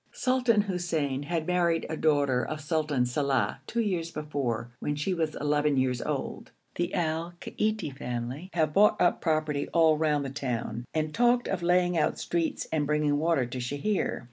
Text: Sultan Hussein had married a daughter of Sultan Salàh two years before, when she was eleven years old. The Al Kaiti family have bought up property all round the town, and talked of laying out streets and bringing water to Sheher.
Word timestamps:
Sultan 0.11 0.61
Hussein 0.61 1.21
had 1.21 1.45
married 1.45 1.85
a 1.87 1.95
daughter 1.95 2.43
of 2.43 2.59
Sultan 2.59 3.03
Salàh 3.03 3.59
two 3.67 3.81
years 3.81 4.09
before, 4.09 4.71
when 4.79 4.95
she 4.95 5.13
was 5.13 5.35
eleven 5.35 5.77
years 5.77 6.01
old. 6.01 6.49
The 6.73 6.91
Al 6.95 7.33
Kaiti 7.39 7.95
family 7.95 8.49
have 8.53 8.73
bought 8.73 8.99
up 8.99 9.21
property 9.21 9.69
all 9.75 9.99
round 9.99 10.25
the 10.25 10.31
town, 10.31 10.85
and 10.91 11.13
talked 11.13 11.47
of 11.47 11.61
laying 11.61 11.99
out 11.99 12.17
streets 12.17 12.67
and 12.71 12.87
bringing 12.87 13.19
water 13.19 13.45
to 13.45 13.59
Sheher. 13.59 14.19